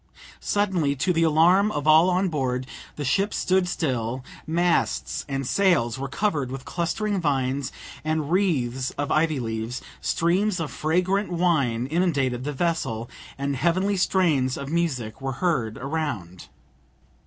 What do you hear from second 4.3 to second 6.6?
masts and sails were covered